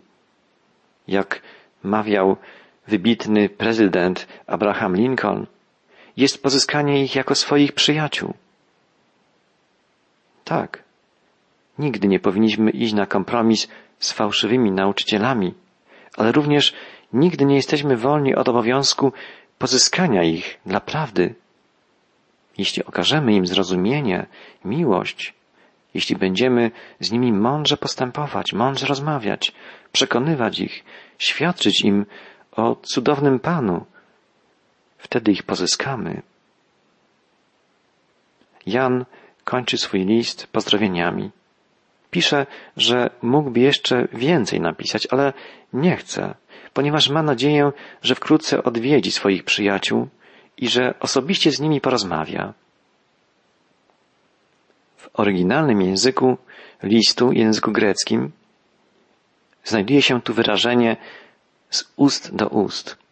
jak 1.08 1.42
mawiał 1.84 2.38
wybitny 2.88 3.50
prezydent 3.50 4.28
Abraham 4.48 4.96
Lincoln, 4.96 5.46
jest 6.18 6.44
pozyskanie 6.44 7.04
ich 7.04 7.16
jako 7.16 7.36
swoich 7.36 7.72
przyjaciół. 7.72 8.34
Tak. 10.44 10.84
Nigdy 11.80 12.08
nie 12.08 12.20
powinniśmy 12.20 12.72
iść 12.72 12.94
na 12.94 13.06
kompromis 13.06 13.68
z 14.00 14.12
fałszywymi 14.12 14.72
nauczycielami, 14.72 15.54
ale 16.18 16.32
również 16.32 16.74
nigdy 17.14 17.46
nie 17.46 17.56
jesteśmy 17.56 17.98
wolni 17.98 18.36
od 18.36 18.50
obowiązku 18.50 19.14
pozyskania 19.58 20.24
ich 20.24 20.60
dla 20.66 20.80
prawdy. 20.80 21.36
Jeśli 22.58 22.86
okażemy 22.86 23.34
im 23.34 23.48
zrozumienie, 23.48 24.26
miłość, 24.66 25.34
jeśli 25.94 26.16
będziemy 26.16 26.72
z 27.00 27.12
nimi 27.12 27.34
mądrze 27.34 27.78
postępować, 27.78 28.54
mądrze 28.54 28.88
rozmawiać, 28.88 29.52
przekonywać 29.92 30.60
ich, 30.60 30.84
świadczyć 31.18 31.82
im 31.82 32.06
o 32.52 32.76
cudownym 32.76 33.40
Panu, 33.40 33.86
wtedy 35.04 35.32
ich 35.32 35.44
pozyskamy. 35.44 36.22
Jan 38.66 39.06
kończy 39.44 39.78
swój 39.78 40.06
list 40.06 40.48
pozdrowieniami. 40.48 41.32
Pisze, 42.12 42.46
że 42.78 43.10
mógłby 43.22 43.60
jeszcze 43.60 44.08
więcej 44.14 44.62
napisać, 44.62 45.08
ale 45.12 45.34
nie 45.74 45.98
chce, 45.98 46.36
ponieważ 46.74 47.10
ma 47.10 47.24
nadzieję, 47.24 47.72
że 48.02 48.16
wkrótce 48.16 48.64
odwiedzi 48.64 49.12
swoich 49.12 49.44
przyjaciół 49.44 50.08
i 50.58 50.68
że 50.68 50.94
osobiście 51.00 51.52
z 51.52 51.60
nimi 51.60 51.82
porozmawia. 51.82 52.54
W 54.98 55.10
oryginalnym 55.14 55.82
języku 55.82 56.38
listu, 56.84 57.32
języku 57.32 57.72
greckim, 57.72 58.32
znajduje 59.64 60.02
się 60.02 60.22
tu 60.22 60.34
wyrażenie 60.34 60.98
z 61.70 61.94
ust 61.96 62.36
do 62.36 62.48
ust. 62.48 63.03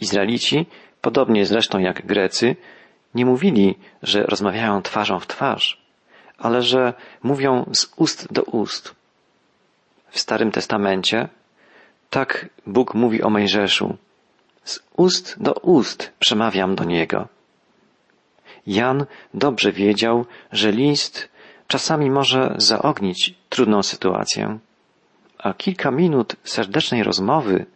Izraelici, 0.00 0.66
podobnie 1.00 1.46
zresztą 1.46 1.78
jak 1.78 2.06
Grecy, 2.06 2.56
nie 3.14 3.26
mówili, 3.26 3.78
że 4.02 4.22
rozmawiają 4.22 4.82
twarzą 4.82 5.20
w 5.20 5.26
twarz, 5.26 5.82
ale 6.38 6.62
że 6.62 6.94
mówią 7.22 7.70
z 7.72 7.92
ust 7.96 8.32
do 8.32 8.42
ust. 8.42 8.94
W 10.10 10.18
Starym 10.18 10.50
Testamencie 10.50 11.28
tak 12.10 12.48
Bóg 12.66 12.94
mówi 12.94 13.22
o 13.22 13.30
Mojżeszu. 13.30 13.96
Z 14.64 14.80
ust 14.96 15.42
do 15.42 15.52
ust 15.52 16.12
przemawiam 16.18 16.74
do 16.74 16.84
niego. 16.84 17.28
Jan 18.66 19.06
dobrze 19.34 19.72
wiedział, 19.72 20.26
że 20.52 20.72
list 20.72 21.28
czasami 21.66 22.10
może 22.10 22.54
zaognić 22.56 23.34
trudną 23.48 23.82
sytuację, 23.82 24.58
a 25.38 25.54
kilka 25.54 25.90
minut 25.90 26.36
serdecznej 26.44 27.02
rozmowy 27.02 27.66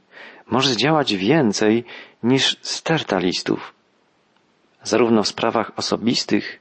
może 0.50 0.70
zdziałać 0.70 1.16
więcej 1.16 1.84
niż 2.22 2.56
sterta 2.62 3.18
listów. 3.18 3.74
Zarówno 4.82 5.22
w 5.22 5.28
sprawach 5.28 5.72
osobistych, 5.76 6.58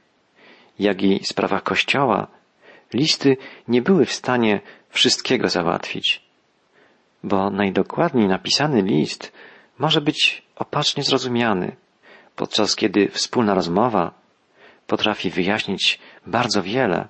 jak 0.78 1.02
i 1.02 1.18
w 1.18 1.26
sprawach 1.26 1.62
Kościoła, 1.62 2.26
listy 2.94 3.36
nie 3.68 3.82
były 3.82 4.06
w 4.06 4.12
stanie 4.12 4.60
wszystkiego 4.90 5.48
załatwić, 5.48 6.22
bo 7.24 7.50
najdokładniej 7.50 8.28
napisany 8.28 8.82
list 8.82 9.32
może 9.78 10.00
być 10.00 10.42
opacznie 10.56 11.02
zrozumiany, 11.02 11.76
podczas 12.36 12.76
kiedy 12.76 13.08
wspólna 13.08 13.54
rozmowa 13.54 14.14
potrafi 14.86 15.30
wyjaśnić 15.30 15.98
bardzo 16.26 16.62
wiele. 16.62 17.08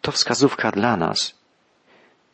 To 0.00 0.12
wskazówka 0.12 0.70
dla 0.70 0.96
nas. 0.96 1.35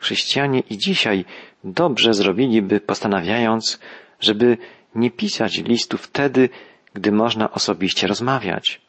Chrześcijanie 0.02 0.60
i 0.70 0.78
dzisiaj 0.78 1.24
dobrze 1.64 2.14
zrobiliby 2.14 2.80
postanawiając, 2.80 3.80
żeby 4.20 4.58
nie 4.94 5.10
pisać 5.10 5.58
listu 5.58 5.98
wtedy, 5.98 6.48
gdy 6.94 7.12
można 7.12 7.50
osobiście 7.50 8.06
rozmawiać. 8.06 8.80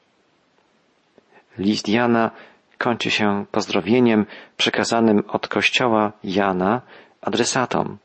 List 1.57 1.89
Jana 1.89 2.31
kończy 2.77 3.11
się 3.11 3.45
pozdrowieniem 3.51 4.25
przekazanym 4.57 5.23
od 5.27 5.47
kościoła 5.47 6.11
Jana 6.23 6.81
adresatom. 7.21 7.97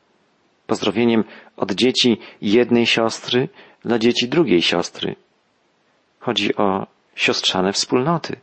Pozdrowieniem 0.67 1.23
od 1.57 1.71
dzieci 1.71 2.17
jednej 2.41 2.85
siostry 2.85 3.49
dla 3.85 3.99
dzieci 3.99 4.27
drugiej 4.27 4.61
siostry. 4.61 5.15
Chodzi 6.19 6.55
o 6.55 6.87
siostrzane 7.15 7.73
wspólnoty. 7.73 8.35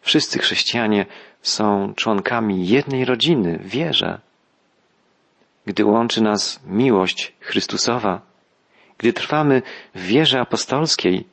Wszyscy 0.00 0.38
chrześcijanie 0.38 1.06
są 1.42 1.92
członkami 1.96 2.68
jednej 2.68 3.04
rodziny 3.04 3.58
wierze. 3.62 4.20
Gdy 5.66 5.84
łączy 5.84 6.22
nas 6.22 6.60
miłość 6.66 7.32
Chrystusowa, 7.40 8.20
gdy 8.98 9.12
trwamy 9.12 9.62
w 9.94 10.02
wierze 10.02 10.40
apostolskiej, 10.40 11.26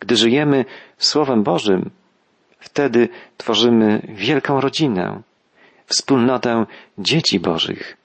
gdy 0.00 0.16
żyjemy 0.16 0.64
Słowem 0.98 1.42
Bożym, 1.42 1.90
wtedy 2.58 3.08
tworzymy 3.36 4.02
wielką 4.08 4.60
rodzinę, 4.60 5.22
wspólnotę 5.86 6.66
dzieci 6.98 7.40
Bożych. 7.40 8.01